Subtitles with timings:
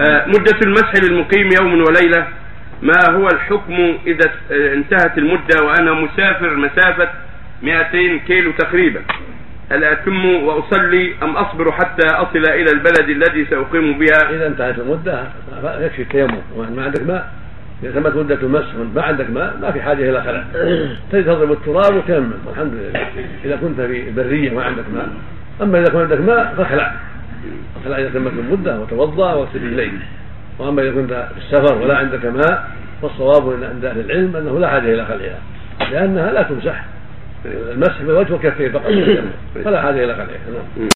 [0.00, 2.26] آه، مدة المسح للمقيم يوم وليلة.
[2.82, 7.08] ما هو الحكم إذا انتهت المدة وأنا مسافر مسافة
[7.62, 9.00] 200 كيلو تقريبا؟
[9.70, 15.26] هل أتم وأصلي أم أصبر حتى أصل إلى البلد الذي سأقيم بها؟ إذا انتهت المدة
[15.64, 16.38] يكفي التيمم.
[16.76, 17.32] ما عندك ماء
[17.82, 20.44] إذا تمت مدة المسح ما عندك ماء ما في حاجة إلى خلع.
[21.12, 22.32] تضرب التراب وتيمم.
[22.46, 23.06] والحمد لله.
[23.44, 25.08] إذا كنت في برية ما عندك ماء.
[25.62, 26.94] أما إذا كان عندك ماء فاخلع
[27.82, 29.92] اخلع اذا تمت المده وتوضأ واغسل رجليك
[30.58, 32.70] وأما إذا كنت في السفر ولا عندك ماء
[33.02, 35.38] فالصواب عند أهل العلم أنه لا حاجة إلى خلعها
[35.90, 36.84] لأنها لا تمسح.
[37.44, 38.92] المسح بالوجه والكفين فقط.
[39.64, 40.28] فلا حاجة إلى خلعها.
[40.78, 40.88] نعم.